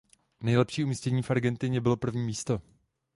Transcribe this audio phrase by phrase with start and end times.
[0.41, 2.61] Nejlepší umístění v Argentině bylo první místo.